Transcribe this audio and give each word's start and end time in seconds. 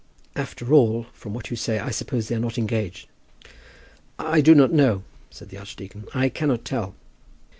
"After 0.35 0.73
all, 0.73 1.05
from 1.13 1.35
what 1.35 1.51
you 1.51 1.55
say, 1.55 1.77
I 1.77 1.91
suppose 1.91 2.27
they 2.27 2.33
are 2.33 2.39
not 2.39 2.57
engaged." 2.57 3.07
"I 4.17 4.41
do 4.41 4.55
not 4.55 4.73
know," 4.73 5.03
said 5.29 5.49
the 5.49 5.59
archdeacon. 5.59 6.05
"I 6.15 6.27
cannot 6.27 6.65
tell!" 6.65 6.95